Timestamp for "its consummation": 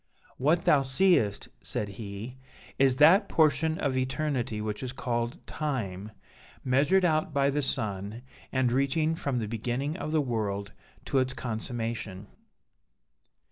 11.19-12.25